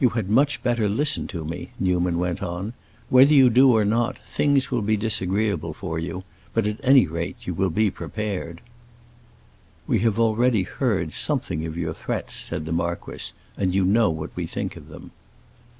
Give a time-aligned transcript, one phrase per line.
[0.00, 2.72] "You had much better listen to me," Newman went on.
[3.08, 7.36] "Whether you do or not, things will be disagreeable for you; but at any rate
[7.46, 8.60] you will be prepared."
[9.86, 14.34] "We have already heard something of your threats," said the marquis, "and you know what
[14.34, 15.12] we think of them."